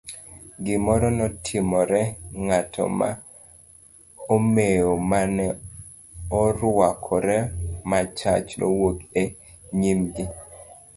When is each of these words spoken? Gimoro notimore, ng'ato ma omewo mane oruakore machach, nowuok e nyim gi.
Gimoro 0.65 1.07
notimore, 1.17 2.01
ng'ato 2.45 2.83
ma 2.99 3.09
omewo 4.35 4.93
mane 5.09 5.45
oruakore 6.41 7.37
machach, 7.89 8.47
nowuok 8.59 8.97
e 9.21 9.23
nyim 9.79 9.99
gi. 10.13 10.25